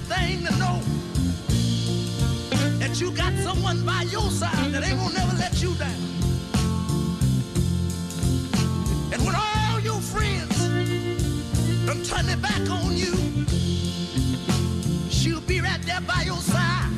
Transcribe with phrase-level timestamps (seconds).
[0.00, 0.80] easy thing to know
[2.78, 5.90] that you got someone by your side that ain't gonna never let you down.
[9.12, 10.56] And when all your friends
[11.86, 13.14] done turn their back on you,
[15.10, 16.90] she'll be right there by your side.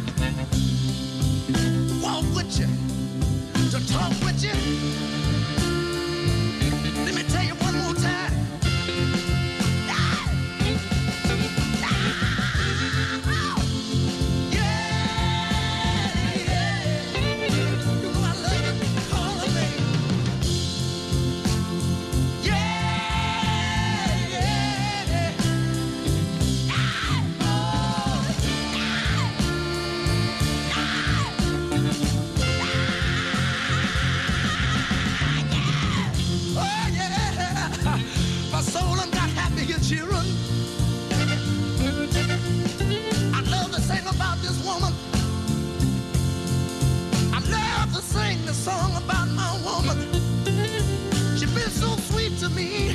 [2.03, 2.69] Walk with you,
[3.71, 5.02] to talk with you.
[48.63, 49.99] song about my woman.
[51.37, 52.92] She's been so sweet to me.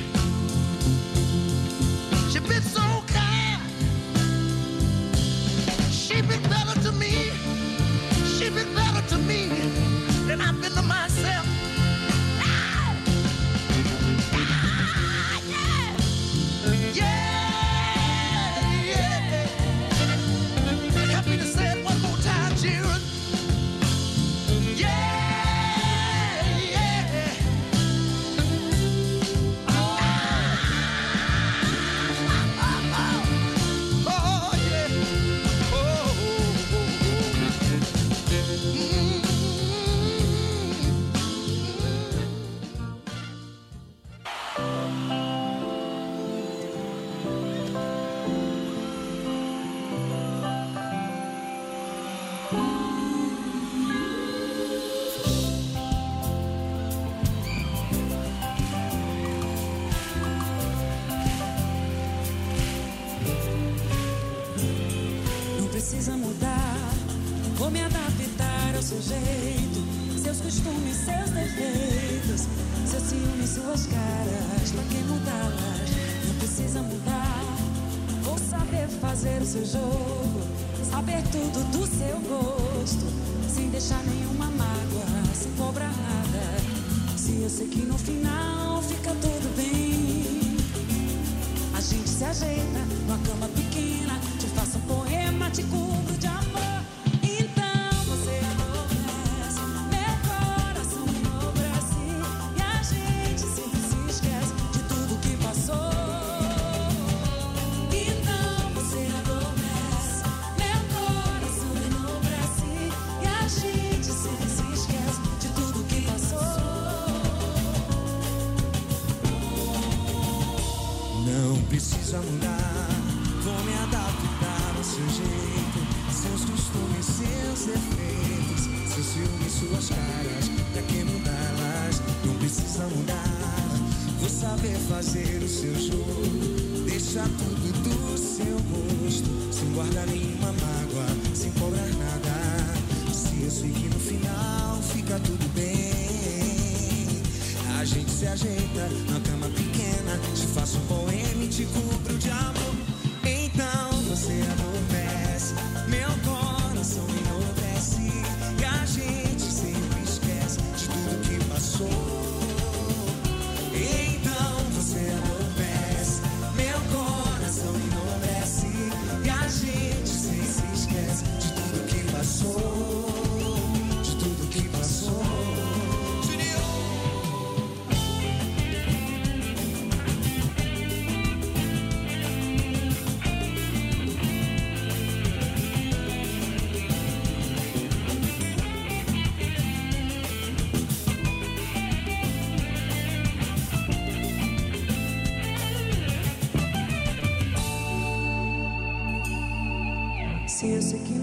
[81.38, 83.06] tudo do seu gosto,
[83.54, 87.18] sem deixar nenhuma mágoa, sem cobrar nada.
[87.18, 88.37] Se eu sei que no final.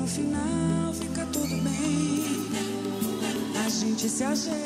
[0.04, 2.46] no final fica tudo bem.
[3.64, 4.63] A gente se ajeita.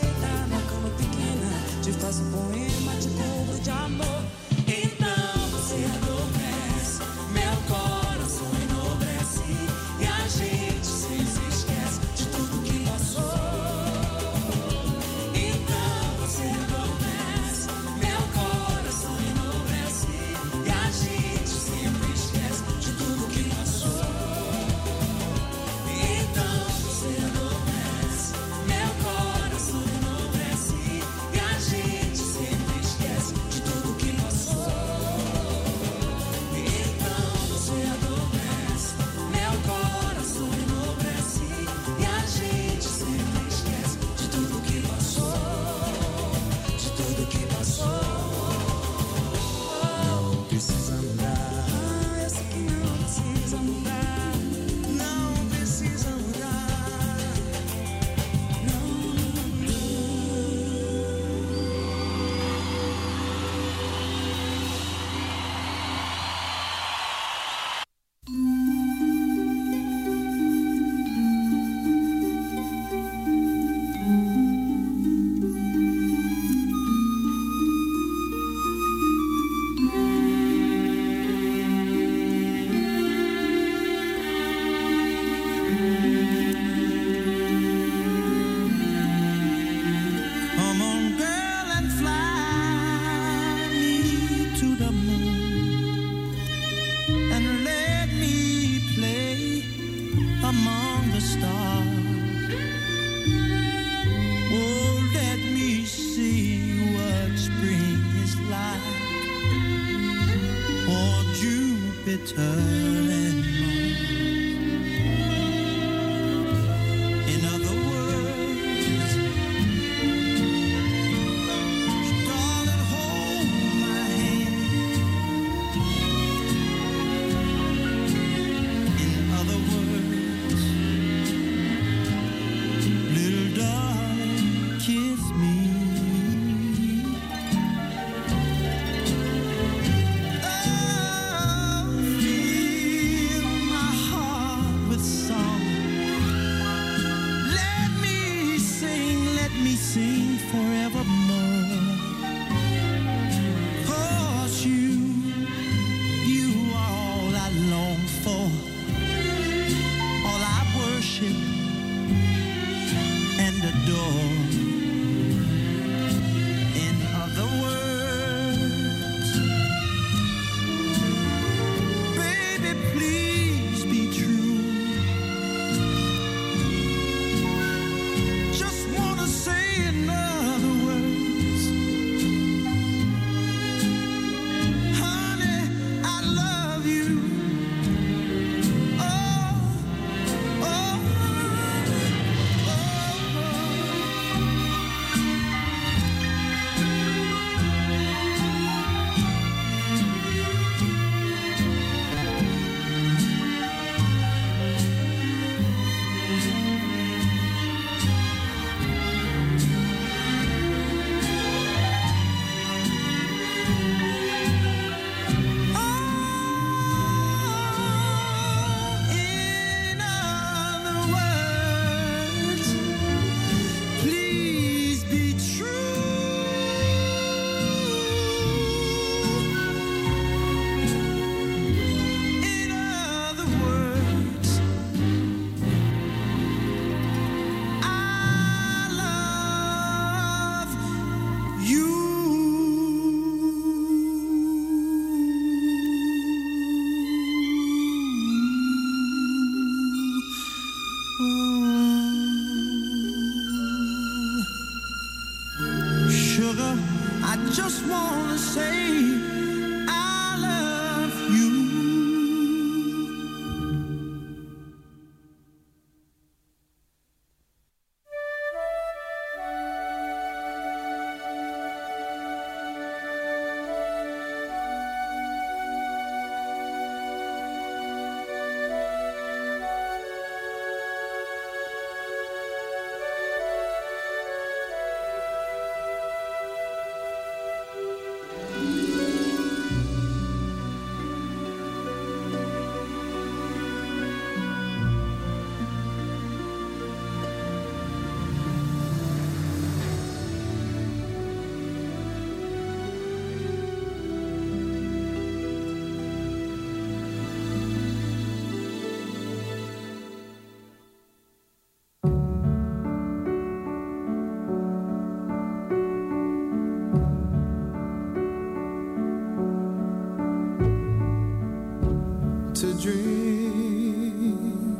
[322.80, 324.76] dream,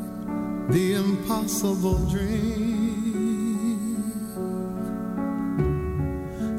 [0.71, 2.78] the impossible dream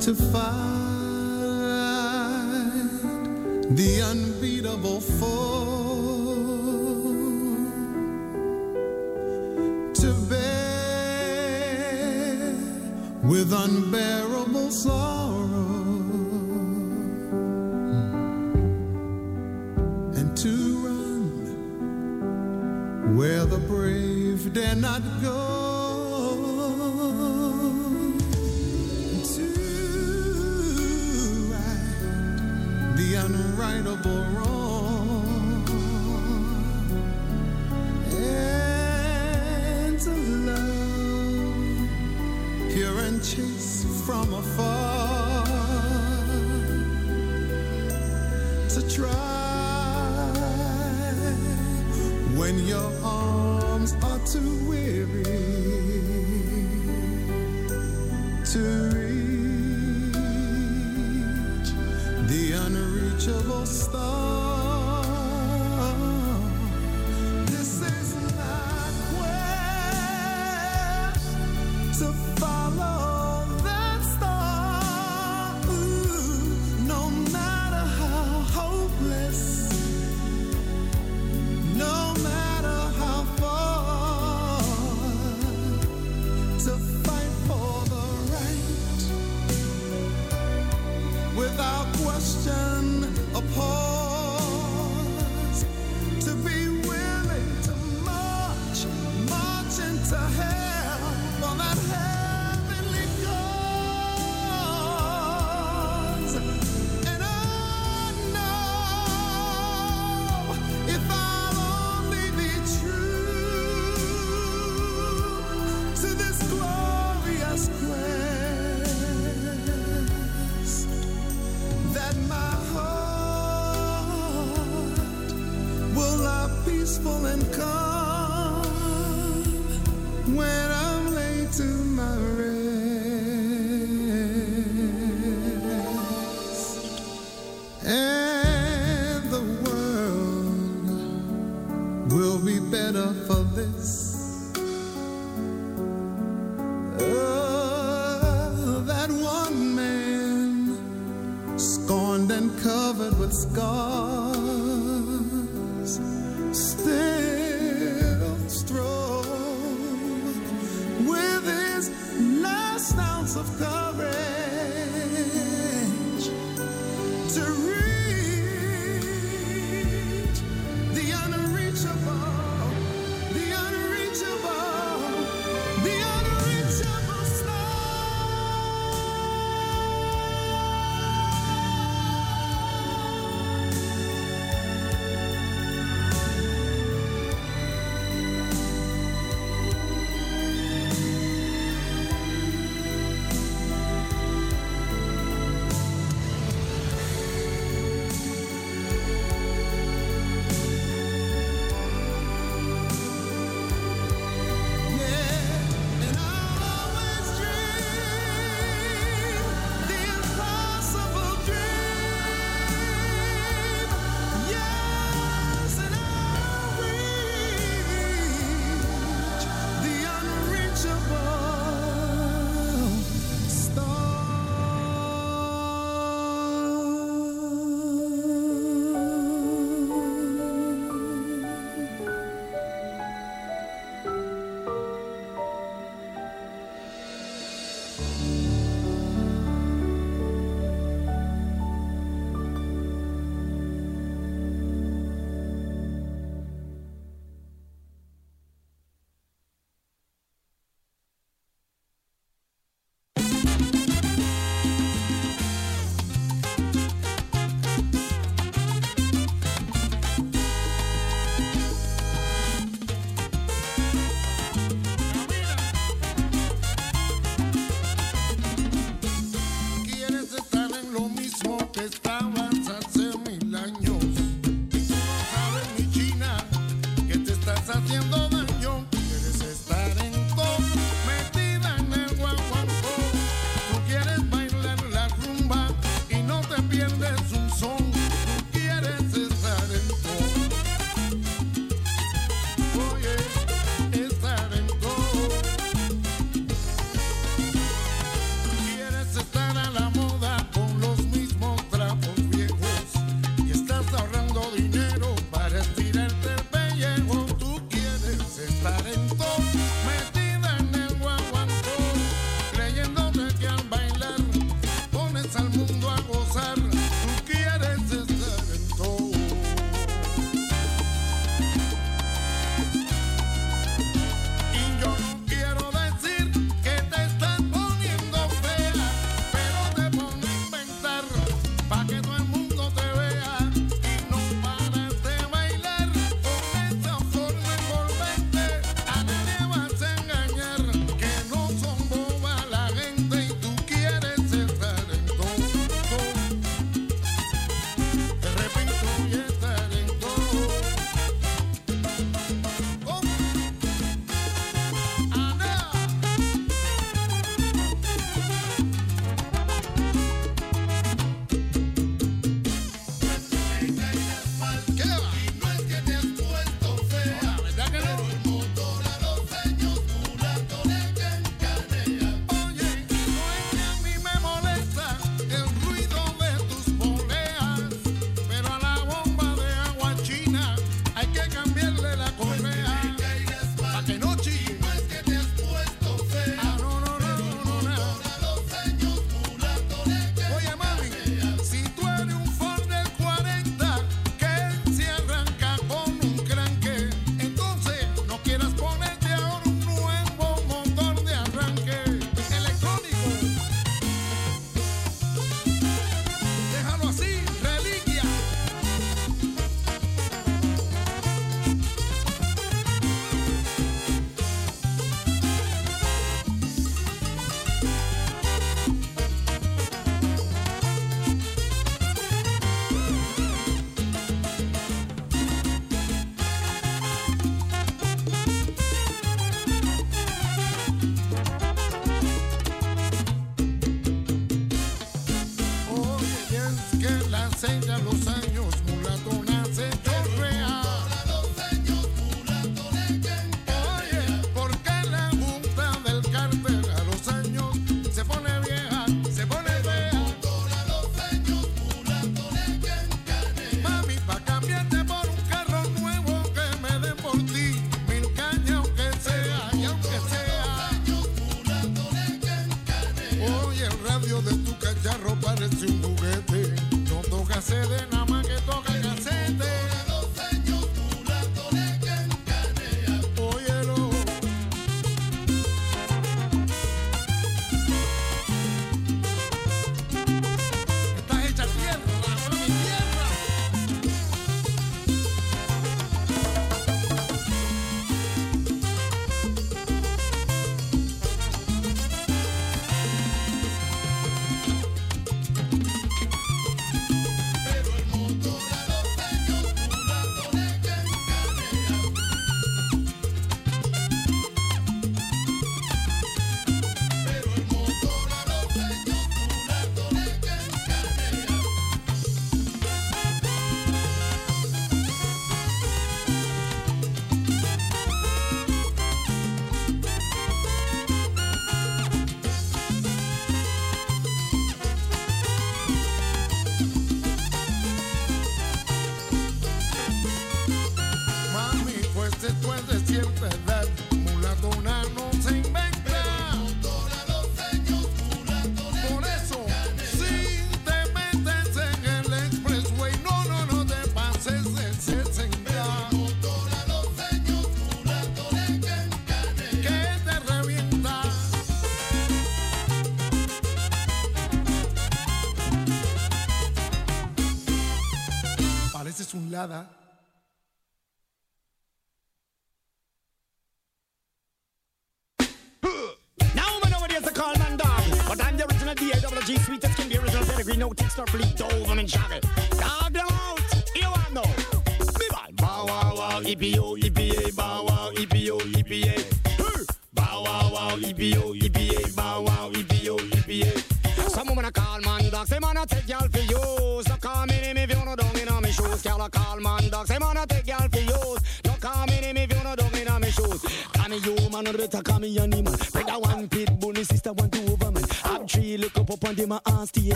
[0.00, 0.96] to find
[3.76, 5.35] the unbeatable foe.
[67.46, 71.12] This is not where.
[71.92, 72.06] So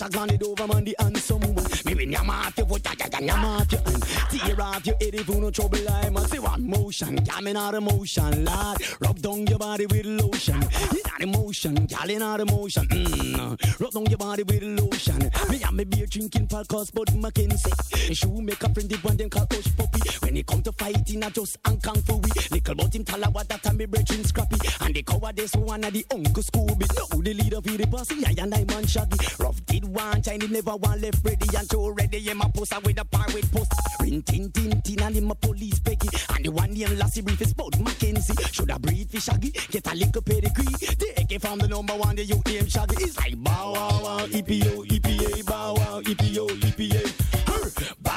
[0.00, 1.66] shags on it over man the handsome one.
[1.84, 4.02] Me win your mouth, your foot, ya ya ya mouth, your hand.
[4.30, 7.74] Tear off your head if you no trouble I must see one motion, coming out
[7.74, 8.78] of motion, lad.
[9.00, 10.62] Rub down your body with lotion.
[10.62, 12.86] In out of motion, gal in out of motion.
[12.86, 13.80] Mm.
[13.80, 15.30] Rub down your body with lotion.
[15.50, 18.14] Me and me beer drinking Paul Spuds McKenzie.
[18.14, 20.19] Shoe make a friend the one them call Hush Puppy.
[20.40, 22.30] It come to fighting, I just and kung fu we.
[22.50, 24.56] Little about him tell what that time me brethren scrappy.
[24.80, 26.88] And the cowardice one of the uncle Scooby.
[26.96, 29.18] No, the leader for the posse, I and I man shaggy.
[29.38, 32.16] Rough did one Chinese never one left ready and too ready.
[32.20, 33.70] Yeah, my poster with a par with post.
[34.00, 36.08] Rin tin tin tin and him a police Peggy.
[36.34, 38.32] And the one name Lassie brief is about Mackenzie.
[38.50, 39.50] Should I breed for Shaggy?
[39.50, 40.72] Get a little pedigree.
[40.96, 42.96] Take it from the number one, the name Shaggy.
[43.04, 47.19] It's like bow wow wow, EPO, EPA, bow wow, EPO, EPA.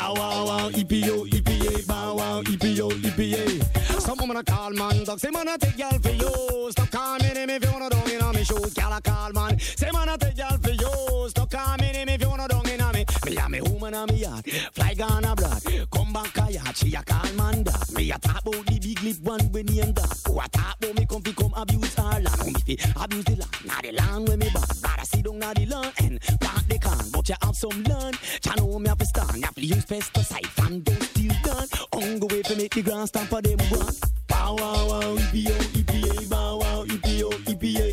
[0.04, 4.02] Bow wow wow, EPO, EPA, bow wow, EPO, EPA.
[4.02, 6.72] Some woman a call man, dog say man a take y'all for you.
[6.72, 8.74] Stop calling him if you wanna dog in on me shoes.
[8.74, 11.30] Gal a call man, say man a take y'all for you.
[11.30, 12.22] Stop calling him if
[13.54, 13.62] me.
[13.62, 15.62] Woman a me yard, fly gone abroad.
[15.92, 17.92] Come back a yard, she a call man dog.
[17.94, 20.22] Me a talk about the big lip one when he and that.
[20.28, 22.46] Who a talk about me come fi come abuse her land.
[22.46, 24.70] Me fi abuse the land, not the land when me back.
[24.84, 27.10] Rather sit down na the land and plant the can.
[27.12, 28.18] But you have some land,
[28.58, 29.36] know me have to stand.
[29.36, 31.68] You have to use pesticide and don't steal done.
[31.94, 33.94] Hunger way to make the ground stand for them one.
[34.28, 37.88] Bow wow wow, EPO, EPA, bow wow, EPO, EPA.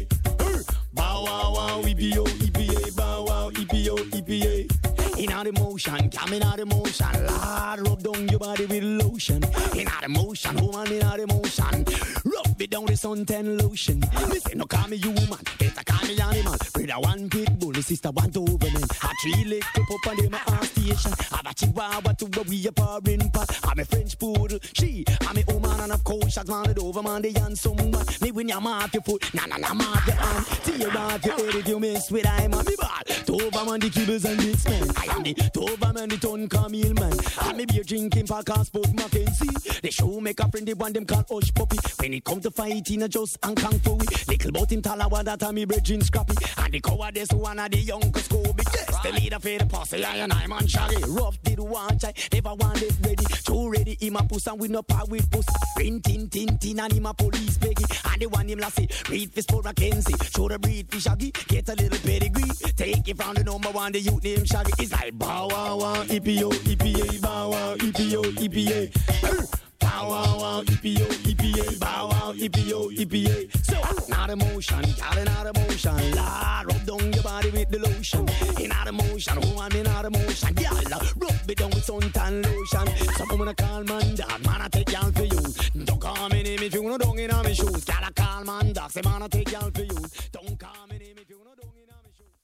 [0.94, 4.79] Bow wow wow, EPO, EPA, bow wow, EPO, EPA.
[5.20, 9.44] In out emotion, coming out emotion, Lord, rub down your body with lotion.
[9.76, 11.84] In out emotion, woman, in out emotion,
[12.24, 14.00] rub it down with suntan lotion.
[14.00, 15.28] Me say no call me human,
[15.58, 16.56] better call me animal.
[16.72, 18.82] Brother one pit bull, sister one Doberman.
[18.82, 21.12] A three leg clip up on them a station.
[21.30, 23.60] Have a chihuahua to a we a pot.
[23.64, 27.02] I'm a French poodle, she, I'm a woman and of course shots man it over
[27.02, 28.06] man the handsome one.
[28.22, 30.46] Me when you off your foot, na na na off your hand.
[30.64, 33.04] Tear off your head if you miss with I'm a me ball.
[33.26, 34.88] Doberman the kibbles and bits man.
[34.96, 37.12] I am the Doberman the ton Camille man.
[37.40, 39.80] I'm a beer drinking podcast sport Mackenzie.
[39.82, 41.78] The show make a friend the one them call Hush Puppy.
[42.00, 43.98] When it come to fighting a just and kung fu.
[44.28, 46.34] Little bout him talawa that time me bridging scrappy.
[46.58, 48.64] And the cowardice one of the young Scooby.
[48.74, 50.96] Yes, the leader for the posse, I and I man shaggy.
[51.08, 53.24] Rough did one chai, never want it ready.
[53.24, 55.46] Too ready, him a puss and we no power with puss.
[55.76, 57.84] Rin tin tin tin and him a police peggy.
[58.04, 60.14] And the one him lassie, breed for Mackenzie.
[60.34, 62.50] Show the breed for shaggy, get a little pedigree.
[62.76, 64.72] Take it from the number one, the youth name shaggy.
[64.78, 69.59] It's like bow wow wow, EPO, EPA, bow wow, EPO, EPA.
[69.90, 73.66] Bow wow wow, EPO, EPA, bow wow, EPO, EPA.
[73.66, 75.96] So, not emotion, got it not emotion.
[76.14, 78.28] Lord, rub down your body with the lotion.
[78.60, 80.54] In out emotion, oh, I'm in out emotion.
[80.54, 83.14] Girl, rub it down with suntan lotion.
[83.16, 85.84] Some woman call man dog, man I take y'all for you.
[85.84, 87.84] Don't call me name if you know don't in my shoes.
[87.84, 89.98] Gotta call man dog, say man I take y'all for you.
[90.30, 92.36] Don't call me name if you know don't in my shoes.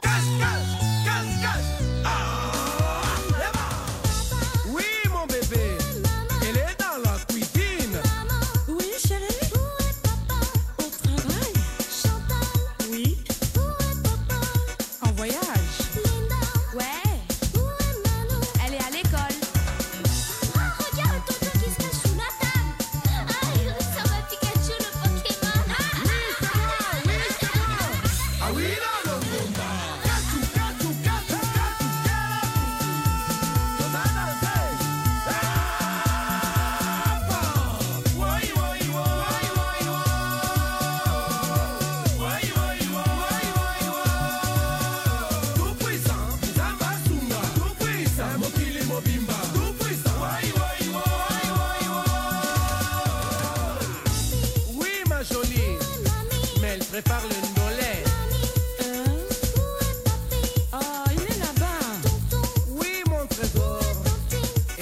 [0.00, 2.02] Cash, cash, cash, cash.
[2.04, 3.03] Ah.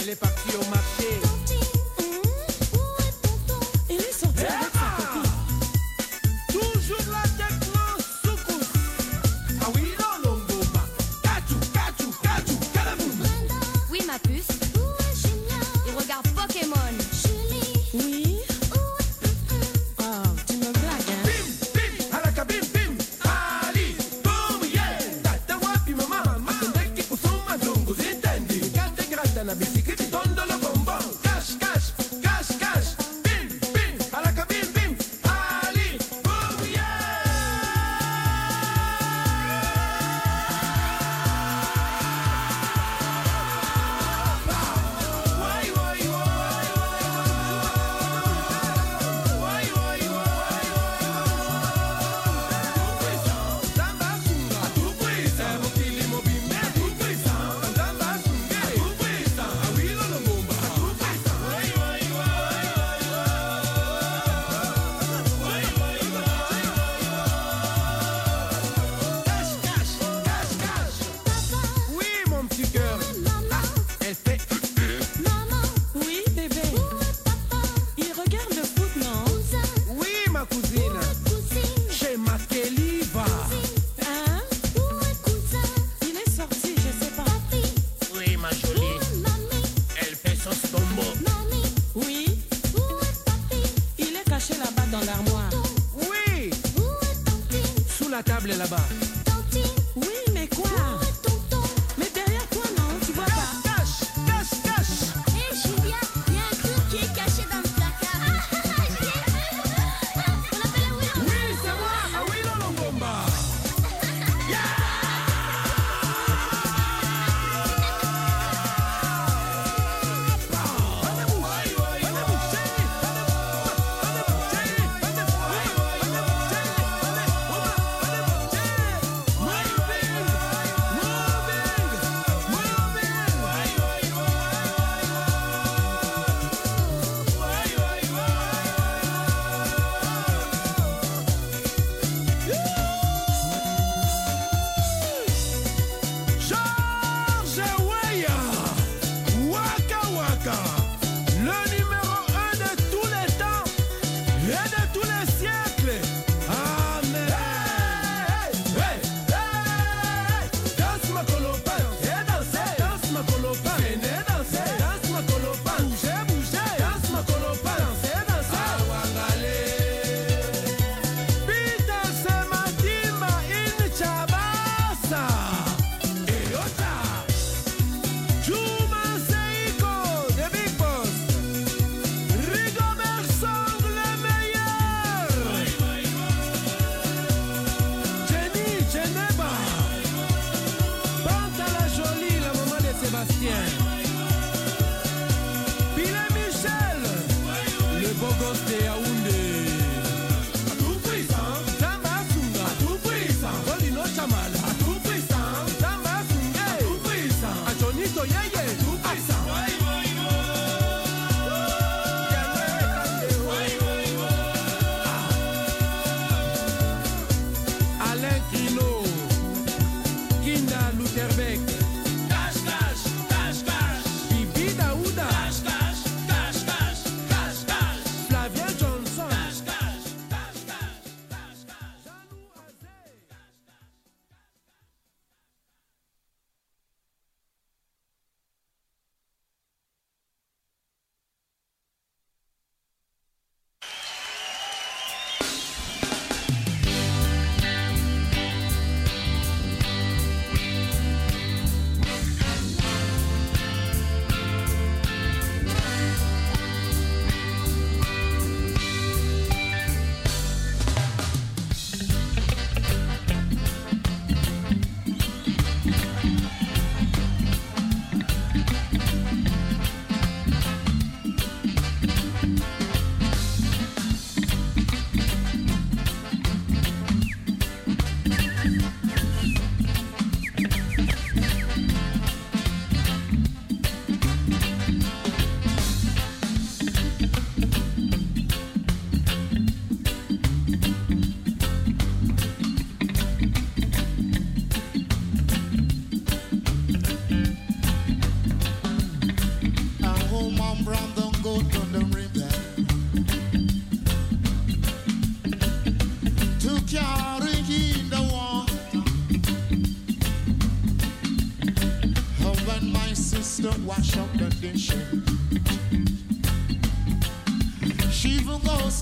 [0.04, 1.21] Elle est partie au marché.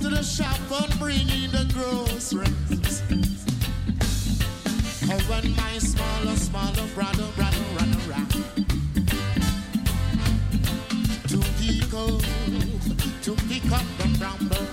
[0.01, 3.03] to the shop and bring in the groceries.
[5.13, 7.55] Oh, when my smaller, smaller brother ran
[8.09, 8.31] around
[11.29, 12.23] to pick up,
[13.23, 14.67] to pick up the bramble,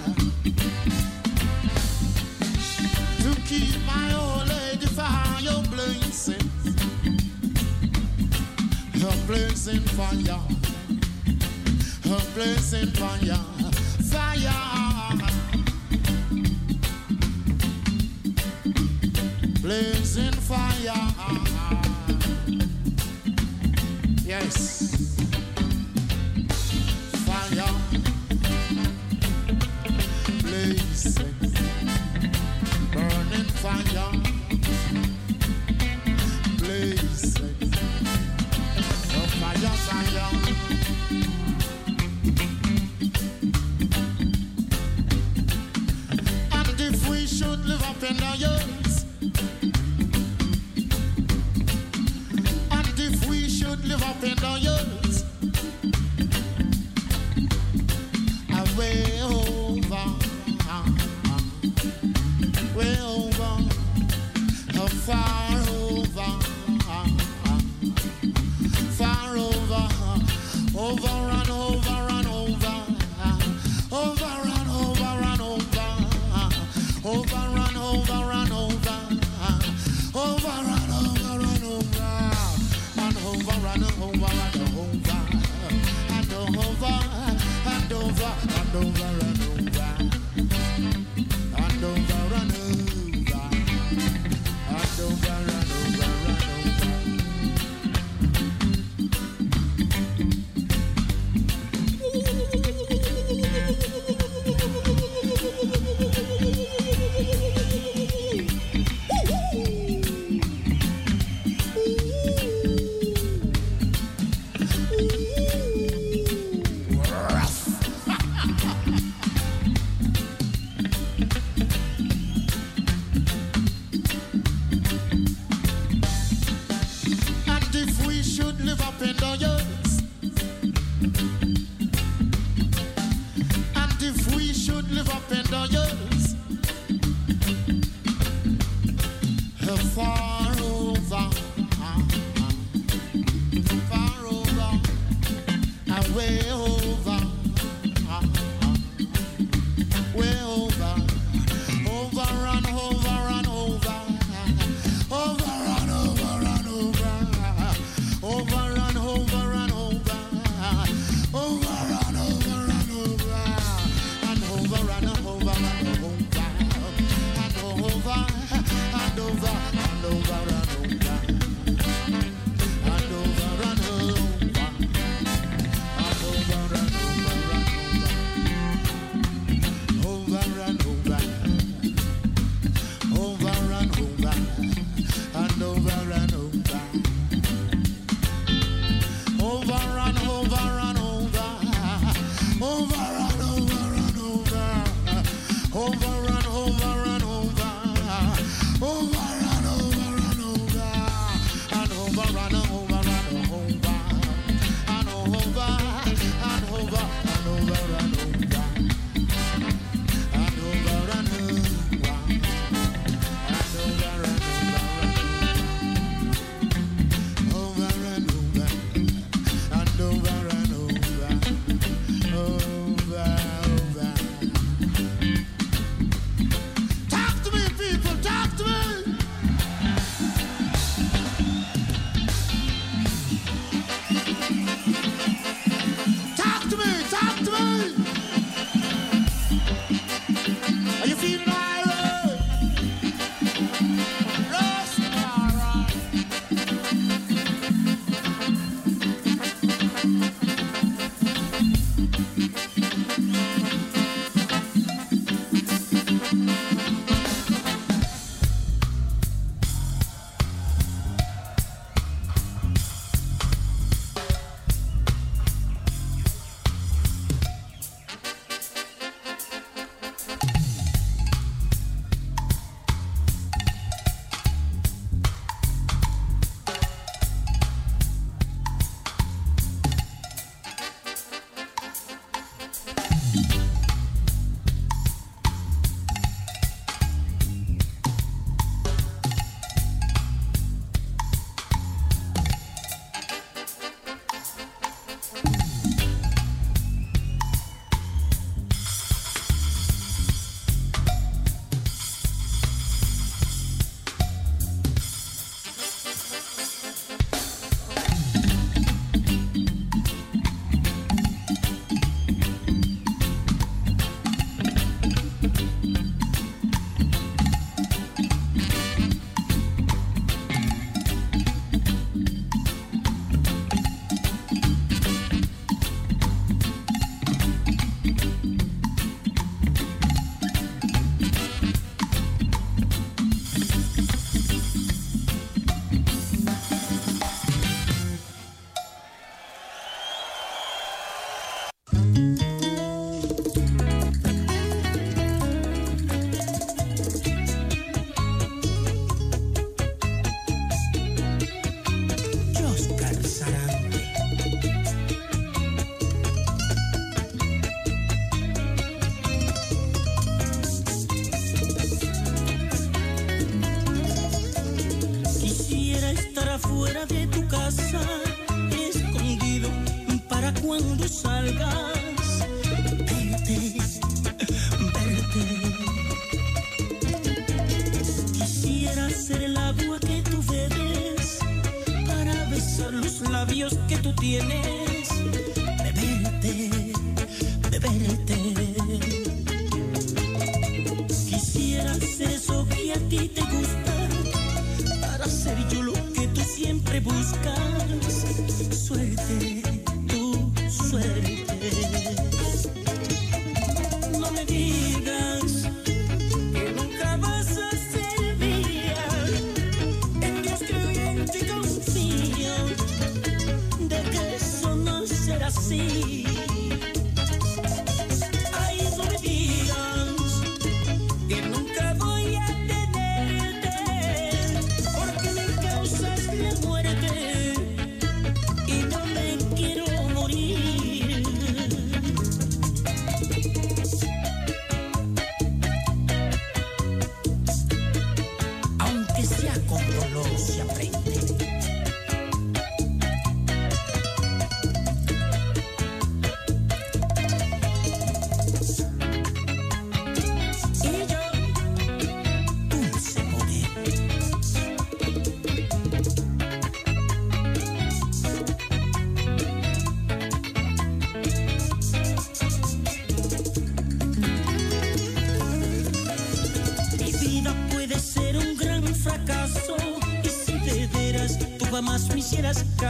[3.23, 6.49] to keep my old lady for your blessing,
[9.01, 10.39] her blessing for you,
[12.09, 13.35] her blessing for you,
[14.09, 14.86] fire.
[19.67, 21.13] blazing fire.
[24.23, 24.55] Yes.
[27.25, 27.73] Fire.
[32.93, 34.11] Burning fire.
[39.15, 39.27] Oh,
[47.27, 48.86] should live up in the year.
[54.19, 54.76] depend on your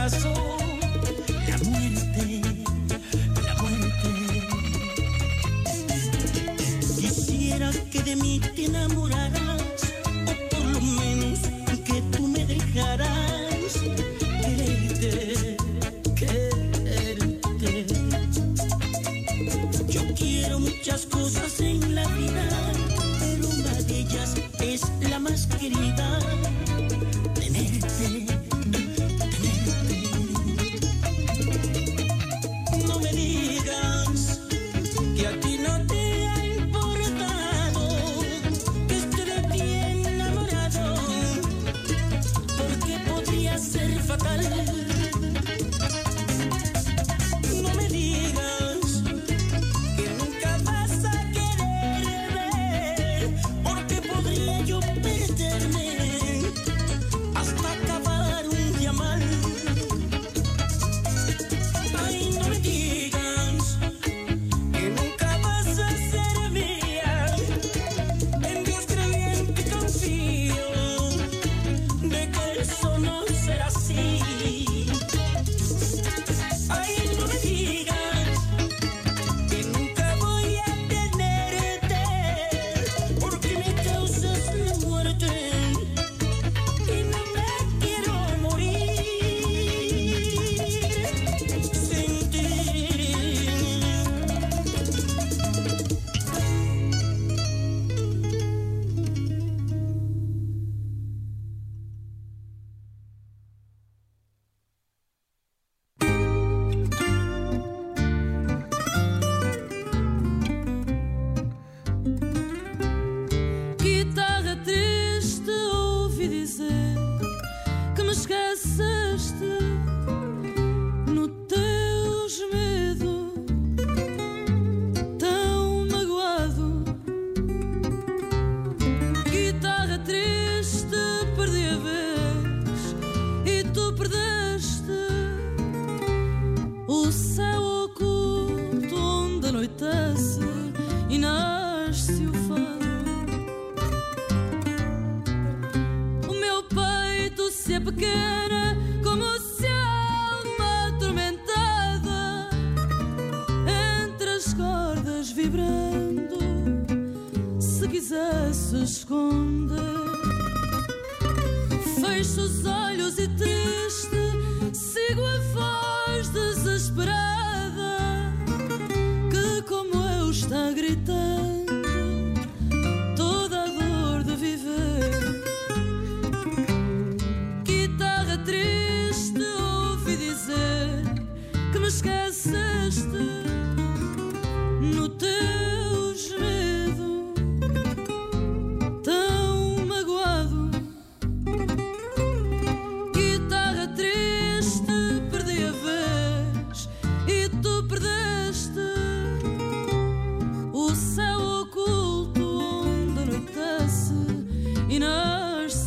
[0.08, 0.57] hicieras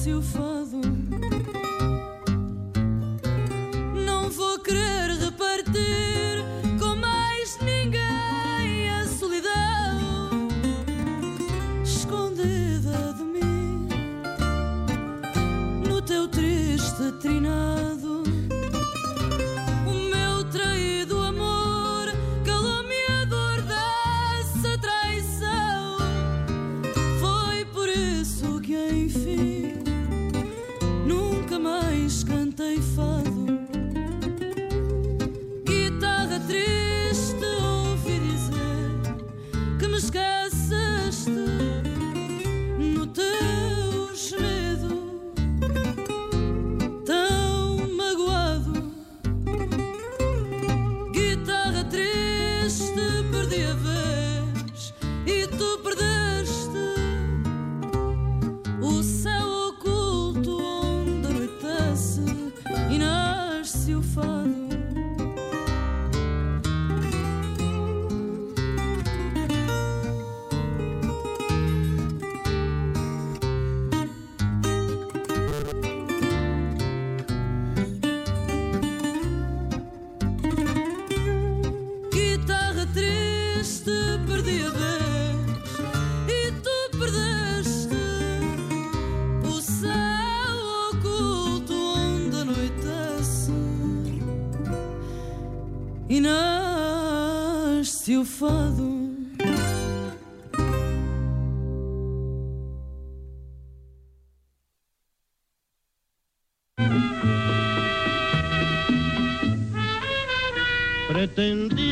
[0.02, 0.61] seu fã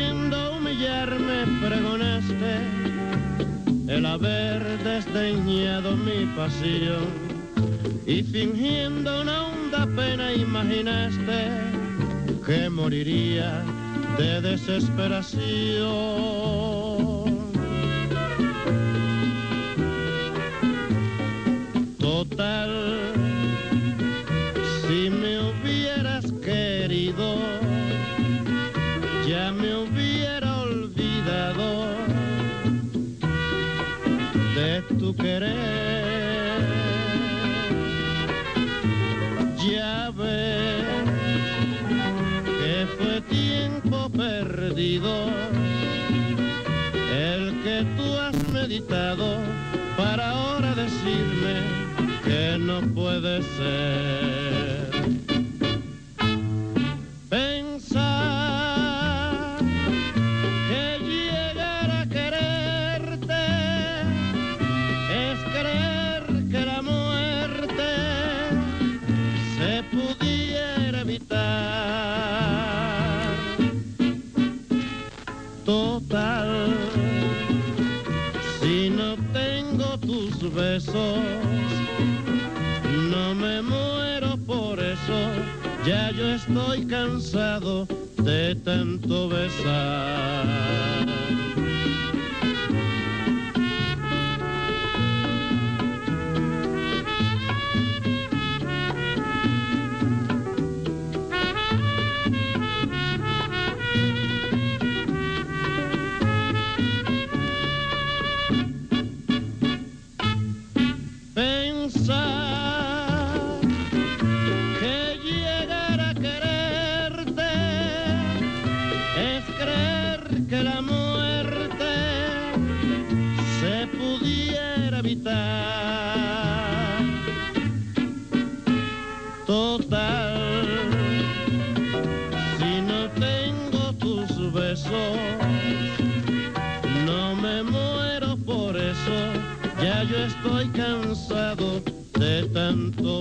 [0.10, 2.57] queriendo humillarme pregonaste
[3.88, 7.05] el haber desdeñado mi pasión
[8.07, 11.49] y fingiendo una honda pena imaginaste
[12.45, 13.64] que moriría
[14.18, 15.39] de desesperación.
[21.99, 22.78] Total
[53.10, 54.39] puede ser.
[88.30, 91.09] de tanto besar.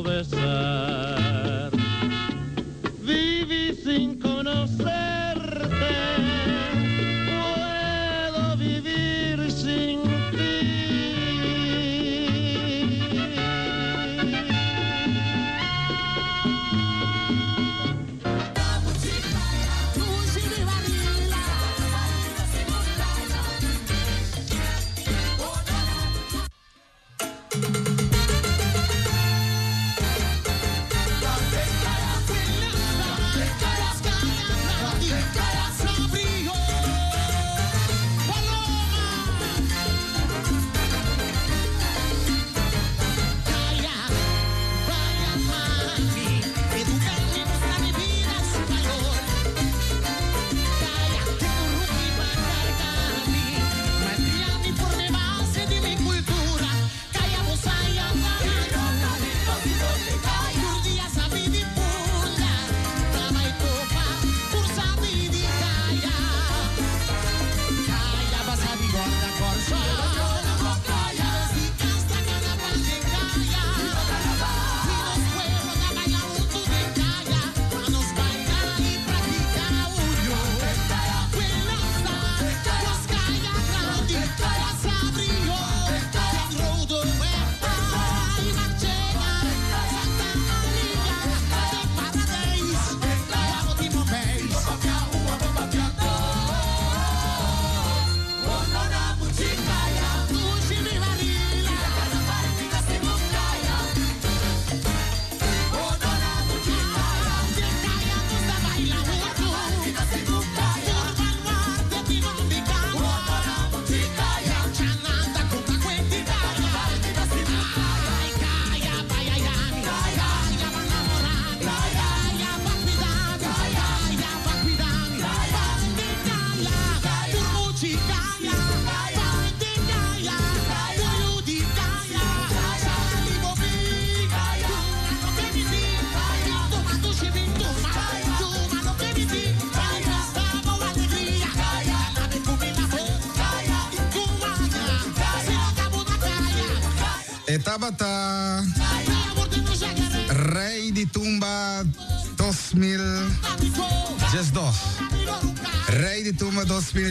[0.08, 1.17] coração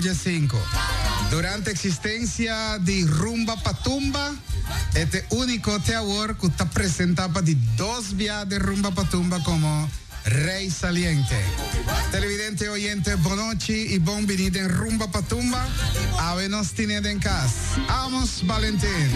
[0.08, 0.58] Oye 5.
[1.32, 4.34] Durante existencia de Rumba Patumba,
[4.96, 9.90] este único te award que está presentado de dos vías de Rumba Patumba como
[10.24, 11.36] Rey Saliente.
[12.10, 15.68] Televidente oyente, Bonochi y bienvenido en Rumba Patumba.
[16.20, 17.52] Avenos tiene en casa.
[17.90, 19.12] Amos Valentín.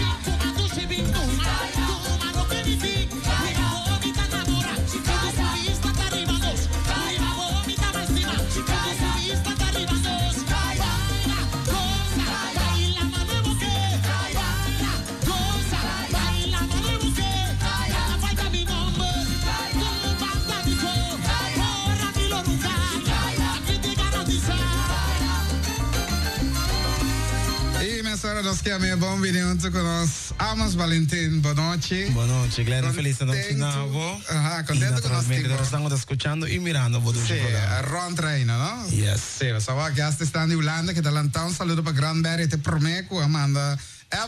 [28.42, 30.34] conozca minha bom vinhento conosco.
[30.36, 32.10] Amos Valentín, boa noite.
[32.10, 32.82] Boa noite, Glenn.
[32.82, 34.20] Contento, Feliz noite novo.
[34.28, 35.60] Ajá, contento con nosotros.
[35.62, 37.34] Estamos escuchando y mirando por Sí,
[37.82, 38.88] Ron Treino, ¿no?
[38.88, 39.20] Yes.
[39.38, 43.78] Sí, a var gästen Stanley Olander, que talantão, um saludo para Granberg, te prometo, Amanda.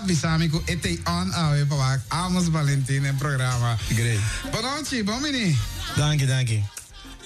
[0.06, 3.76] bisamico e te on a aveva Amos Valentin in programma.
[3.90, 4.20] Great.
[4.52, 5.56] Buonanotte, buon venire.
[5.96, 6.62] Danke, danke.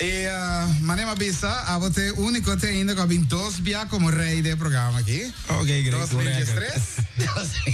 [0.00, 5.02] E uh, Manema a avete unico te indico abbiamo dos bia come rei del programma
[5.02, 5.20] qui.
[5.46, 6.14] Ok, grazie.
[6.14, 6.82] 2003,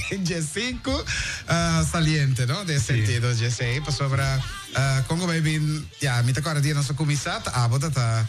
[0.09, 2.65] 2005, uh, saliente, no?
[2.65, 3.45] Del sentido, sì.
[3.45, 8.27] G6, per sopra, uh, Congo Baby, ja, mi ricordo di nostro commissat, avete ta,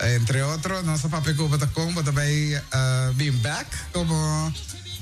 [0.00, 4.52] eh, entre otro, non so papi come ta combo, ta bei, uh, being back, come...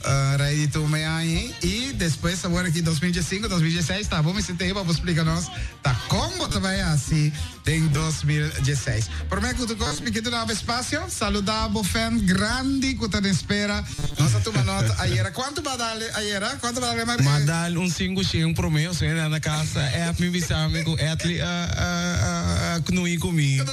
[0.05, 0.37] Uh, ¿eh?
[0.37, 1.55] Raí tá, tá, tu?
[1.63, 4.33] E depois, agora aqui 2015, 2016, tá bom?
[4.33, 5.51] me tempo, vou explicar nós.
[5.83, 7.33] Tá como também assim,
[7.65, 9.09] tem 2016.
[9.29, 13.85] Prometo que tu gosta, porque tu dava espaço, saludável, fã grande, que tá na espera.
[14.19, 16.57] Nossa, tu nota, era quanto badale aí era?
[16.57, 17.23] quanto badal, mais?
[17.23, 20.97] Badal, um 5 x um pro meu, sei na casa, é a minha visão, amigo,
[20.99, 22.81] é ali, a, a, a,
[23.19, 23.65] comigo.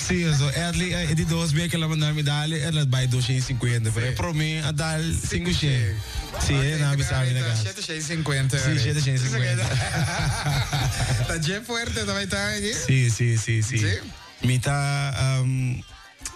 [0.00, 4.32] Sim, é é de 12, bem que ela mandou me dar, ela vai 250, pro
[4.32, 6.18] mim, a dar 5 x 700.
[6.38, 8.58] Sì, okay, no, mi sa che 750.
[8.58, 9.66] Sì, 750.
[11.26, 12.72] La G è forte, dove stai?
[12.72, 13.78] Sì, sì, sì, sì.
[13.78, 14.00] Sì.
[14.40, 15.82] Mi ta um,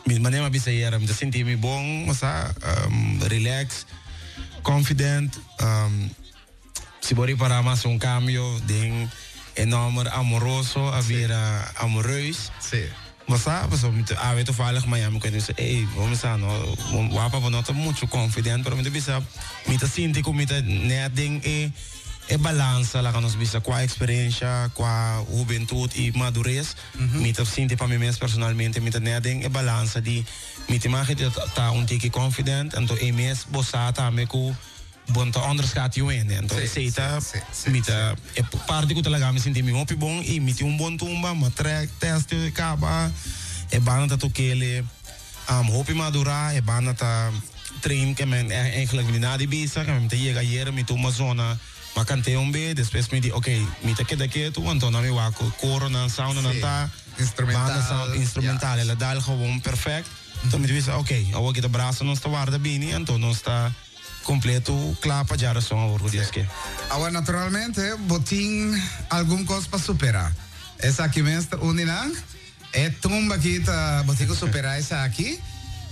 [0.04, 2.52] mi maniera bisa ieri, mi ta sentimi buon, sa,
[2.86, 3.84] um, relax,
[4.62, 6.12] confident, um,
[6.98, 9.08] si può riparare ma un cambio di
[9.54, 11.72] enorme amoroso a vira sì.
[11.76, 12.50] amoroso.
[12.58, 13.01] Sì.
[13.70, 16.48] Mas muito a veto fala com Miami quando disse, ei, vamos lá, não,
[17.12, 17.62] o apa não
[18.08, 19.20] confident, maar met de mim nou?
[19.20, 19.26] nou
[19.66, 21.72] met de sinti met de né tem e
[22.28, 26.76] e balança lá ons nos bisa com qua experiência, com a juventude e eh, madurez,
[26.94, 27.32] mhm.
[27.32, 30.24] de sinti para mim mesmo personalmente, mita né tem e balança de
[30.68, 32.10] mita dat het tá um confident.
[32.10, 34.54] Confidente, então e mesmo bossata me com
[35.12, 37.18] bom tá underscat you ainda então aceita
[37.68, 41.50] mita é parte que o telegram me pi bom e miti um bom tumba uma
[41.50, 43.12] track teste acaba
[43.70, 44.84] é banda tá toquele
[45.46, 47.32] am hopi madura é banda tá
[47.80, 50.84] trim que men é eigenlijk me na de bisa que men te chega hier me
[50.84, 51.58] tu uma zona.
[51.94, 55.10] Ma cantei um b depois me di ok me te queda quieto então na me
[55.10, 60.08] waco coro na sound na tá instrumental instrumental ela dá algo bom perfeito
[60.44, 63.32] então me ok eu vou te braço não está guarda bem então não
[64.22, 66.40] completo claro para llegar a orgullo sí.
[66.90, 68.74] Ahora, naturalmente, botín
[69.10, 70.32] algún cosa para superar.
[70.78, 71.58] Esa aquí me está.
[72.72, 75.38] Es tumba aquí, ta, botín superar esa aquí.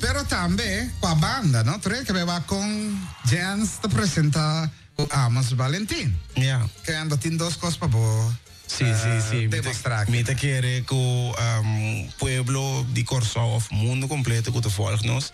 [0.00, 1.78] Pero también con la banda, ¿no?
[1.78, 6.18] Tres que me va con Jens te presenta con Amos Valentín.
[6.36, 6.42] Ya.
[6.42, 6.68] Yeah.
[6.84, 8.34] Que han botín dos cosas para vos.
[8.66, 9.46] Sí, sí, eh, sí.
[9.48, 10.08] Demostrar.
[10.08, 15.32] Me te quiere que um, pueblo de Corso, mundo completo que te folgnos,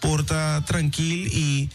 [0.00, 1.68] porta tranquilo y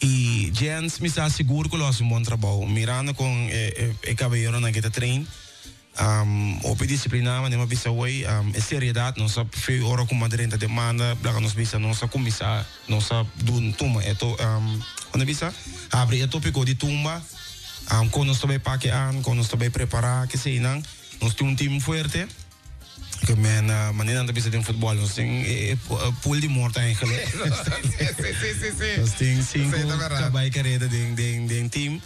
[0.00, 4.16] e gens me está seguro que hace un buen trabajo mirando con eh, eh, el
[4.16, 5.26] caballero na kita train
[6.00, 10.14] um, op disciplina mas nem bisa way um, é seriedade não sabe foi hora com
[10.14, 14.80] madrinha demanda blaga nos bisa não sabe começar não sabe dun tuma é to um,
[15.10, 15.52] quando bisa
[15.90, 17.22] abre é tópico de tumba
[17.92, 20.82] um, quando nós também paque an quando nós também preparar que sei não
[21.22, 22.26] nós temos um time forte
[23.34, 25.44] men maar niet aan de bezetting voetballen zijn
[26.20, 27.38] poel die moord eigenlijk
[28.96, 29.70] dat is een zin
[30.32, 32.00] bij kreden ding ding ding team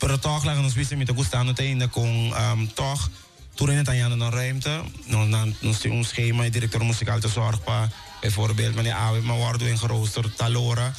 [0.00, 2.32] maar toch laten we zien met de gusta noté in de kom
[2.74, 3.10] toch
[3.54, 8.92] toerent aan jouw ruimte dan zien we schema directeur muzikaal te zorgen bijvoorbeeld maar de
[8.92, 10.92] aardig maar wordt een gerooster talora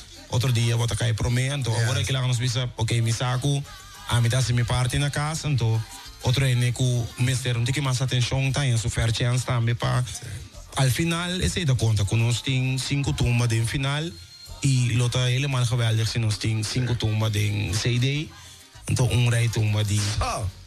[0.78, 3.62] wat ik al probeer en dan wordt ik ons wissen oké misako
[4.08, 5.80] amid als in mijn part in de kast toe
[6.24, 10.04] outro é ku meser un tiki mas atención ta en su fair chance também pa
[10.78, 14.12] al final ese da conta que nós tem cinco tumba de final
[14.62, 18.30] y lo está helemaal geweldig se nós ting cinco tumba de CD
[18.88, 20.24] então um rei tumba de oh.
[20.24, 20.61] Ah.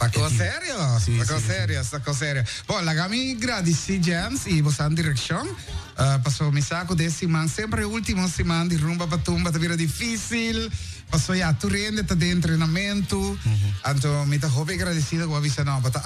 [0.00, 0.98] Ma cosa seria?
[0.98, 2.44] Sì, sta cosa sì, seria, sta cosa seria.
[2.64, 5.46] Poi la camigra di Sea James e Bosan Direction.
[5.46, 10.70] Eh, uh, passò mi sacco di siman, sempre ultimo siman di rumba patumba, tavira difficile.
[11.06, 13.18] Passò a tu rendita di allenamento.
[13.18, 13.38] Uh-huh.
[13.42, 13.74] Mhm.
[13.82, 16.00] Anto, mi ta hope agradecido con la visa no, a botte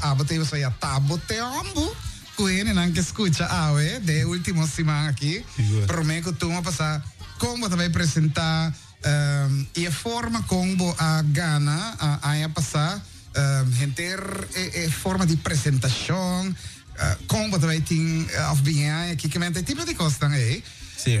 [0.00, 1.94] abate, so ya, tabo te ambu.
[2.34, 5.44] Quindi anche scuccia, ah, eh, de ultimo siman aqui.
[5.86, 7.00] Prometo tu ma passa,
[7.38, 14.90] come ti vai presentare um, e forma combo a Ghana, a, a passare Um, gente
[14.90, 16.54] forma di presentazione,
[16.98, 20.18] uh, combatting afbien, kickement, tipo di cose.
[20.32, 20.62] Eh?
[20.94, 21.20] Sì.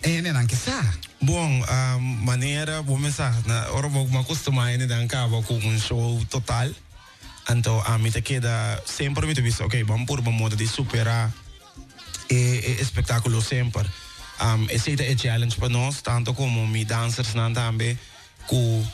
[0.00, 0.82] E neanche sa.
[1.18, 3.74] Buon, uh, maniera, buon messaggio.
[3.74, 6.74] Ora ma questo mai ne dan cavo con un show total.
[7.44, 10.54] Anto a ah, mi te chieda sempre mi ti visto, ok, buon pur buon modo
[10.54, 11.30] di superare
[12.26, 13.88] e, e spettacolo sempre.
[14.40, 17.96] Um, e siete e challenge per noi, tanto come mi dancers nantambe,
[18.46, 18.84] con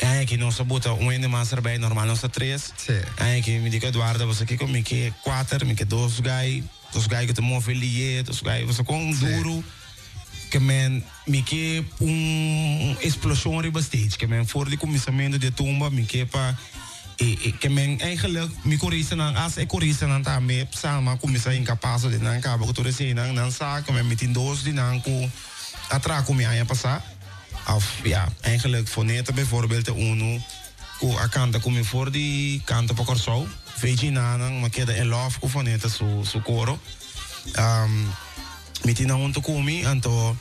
[0.00, 2.72] é que nós bota um ainda mais bem, normal nós três.
[2.76, 3.00] Sim.
[3.18, 7.06] É que me diga Eduardo, você aqui comigo que quatro, me que dois gai, dois
[7.06, 9.64] gai que te move ali, dois gai, você com um duro
[10.50, 15.90] que men me que um explosão riba stage que men voor de comissamento de tumba
[15.90, 16.58] me que pa
[17.20, 21.54] e que men eigenlijk me corrige nan as e corrige nan ta me sama comissa
[21.54, 24.72] incapaz de nan cabo que tudo assim nan nan sa que men metin dos de
[24.72, 25.30] nan ku
[25.88, 27.02] atra ku me aya passar
[27.68, 29.04] Of ja, eigenlijk voor
[29.34, 30.38] bijvoorbeeld de UNO.
[30.98, 33.46] Ko akanta kumi voor die kanten pakor zo.
[33.64, 36.78] Veji nanang, maar keda in love ko van zo zo.
[37.58, 38.08] Um,
[38.84, 40.36] met die naam te komen en to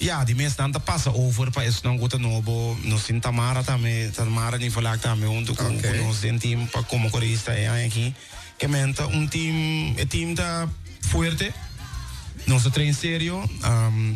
[0.00, 2.76] ja, die mensen aan te passen over pa is nog goed en.
[2.82, 5.28] No sintamara tamara tame, tamara niet verlaat tame.
[5.28, 8.14] om te komen, ons team pa komen korista en eigenlijk.
[8.56, 9.56] Kementa un team,
[9.96, 10.34] het team
[11.00, 11.52] fuerte.
[12.44, 13.40] Nosso train serio.
[13.40, 14.14] Um, ehm,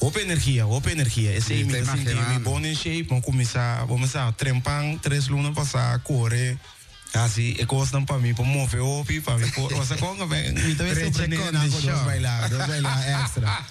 [0.00, 1.32] Op energía, op energía.
[1.32, 5.54] Ese sí, mi, mi, mi bone shape, vamos a comenzar, vamos a trempar tres lunas
[5.72, 6.56] para correr.
[7.14, 9.96] Así, costan para mí, per mover opi, para mí, o sea,
[10.26, 13.66] me, mi también se dos bailar, dos bailar extra.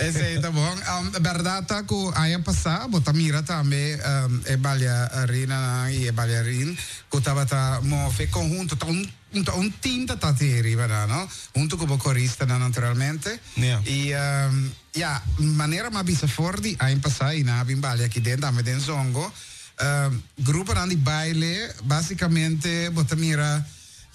[0.00, 0.74] Ese está bom.
[0.74, 6.76] Um, verdad tá que aí passar, botar mira me, um, é bailarina e é bailarin,
[7.10, 11.06] que tava tá mover conjunto, tá um un, un team da tatieri, ¿verdad?
[11.06, 11.28] ¿no?
[11.54, 13.40] Junto como corista, naturalmente.
[13.54, 13.80] Yeah.
[13.86, 18.62] Y, um, yeah, manera más bisafordi, ahí en pasar, y nada, bimbalia, aquí dentro, me
[18.62, 19.32] den zongo,
[19.80, 23.66] Ehm, um, gruppo di baile, basicamente, botamira,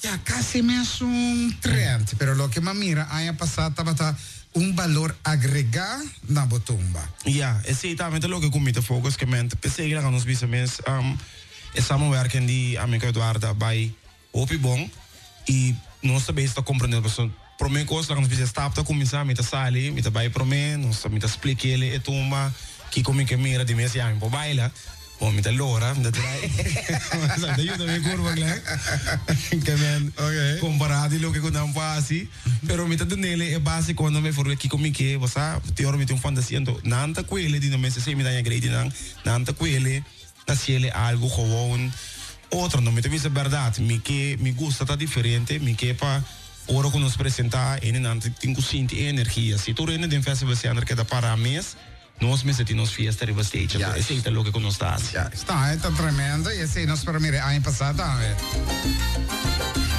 [0.02, 4.16] ya casi me es un trend, pero lo que mamira haya pasado bata
[4.54, 7.10] un valor agregado na botumba.
[7.26, 10.80] Ja, es är tammente lo que comite fokus que ment, pesegla kan ons bisa mens
[10.88, 11.18] um,
[11.74, 13.94] es samenwerken die Amerika Eduarda ehm, bij
[14.32, 14.90] Opi Bong
[15.46, 17.30] e nós também está compreendendo pessoa
[17.70, 20.78] mim coisa lá nos bisa está começar me tá sali me tá vai para mim
[20.78, 22.54] nós me tá explique ele é tumba
[22.92, 24.72] que como que mira de mesa me baila
[25.20, 28.60] om inte Laura, det är det gjorde vi i Kurvagläng.
[29.52, 30.60] Men okay.
[30.60, 34.32] comparati lo che con un basi, ah, però mi tanto nelle e basi quando mi
[34.32, 37.80] fuori chi come che, va sa, ti ora mi un fantasia, nanta quelle di non
[37.80, 38.92] mi se mi dai gradi nan,
[39.24, 40.04] nanta quelle,
[40.46, 41.92] la siele algo gewoon.
[42.50, 46.22] Otra non mi te visa verdad, mi che mi gusta ta differente, mi che pa
[46.68, 50.68] ora con nos presenta e nanta tingo sinti energia, se tu rende den festival se
[50.68, 51.76] andare che da para mes
[52.20, 53.78] nosme se ti nos fiesta riva stage.
[53.78, 53.96] Ja.
[53.96, 55.12] Es eh, ist der Logo con stas.
[55.12, 55.30] Ja.
[55.34, 58.04] Sta, è tremendo e se nos permire a ah, in passata.
[58.04, 59.95] Ah, eh.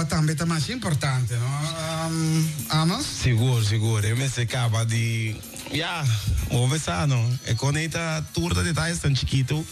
[0.00, 2.06] Vatambe Tamasi è importante, no?
[2.06, 3.04] Um, Amos?
[3.04, 4.06] Sicuro, sicuro.
[4.06, 5.38] E se capa di...
[5.72, 6.02] Ya,
[6.48, 7.38] ove sano.
[7.44, 9.62] E con eta turda di tais tan chiquito,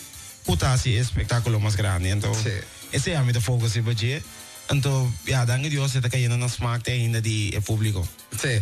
[0.45, 2.11] putasi è spettacolo más grande.
[2.11, 2.53] Então, sì.
[2.91, 4.22] E se amita focus e budget,
[4.70, 8.07] então, ya, danke Dios, eta cayendo na smack te ainda di eh, pubblico.
[8.37, 8.61] Sì.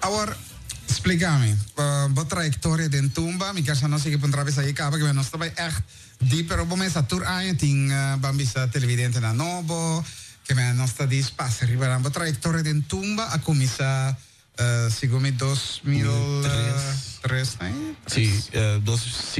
[0.00, 0.36] Allora,
[0.84, 4.74] spiegami, eh, uh, wat trajectoria den tumba, mi casa non si che potrebbe pesa ahí
[4.74, 5.82] capa, que me no estaba echt
[6.18, 10.04] dieper op moment, sa tour aan, ting, uh, bambisa televidente da nobo,
[10.46, 14.16] che nostra dispass arriveranno tra il Torre d'Entumba a cominciare
[14.58, 17.96] Uh, sigomi 2003, ¿no?
[18.06, 18.32] Sí,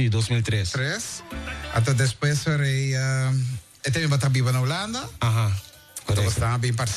[0.09, 0.73] 2003.
[1.73, 2.93] Hasta después seré...
[2.93, 3.33] Uh,
[3.83, 5.09] he eh, tenido también en Holanda.
[5.19, 5.59] Ajá.
[6.05, 6.29] Correcto.
[6.29, 6.95] Estaba bien participando.